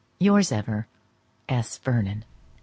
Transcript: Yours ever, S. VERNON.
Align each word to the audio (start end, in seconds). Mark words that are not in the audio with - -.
Yours 0.17 0.51
ever, 0.51 0.87
S. 1.47 1.77
VERNON. 1.77 2.23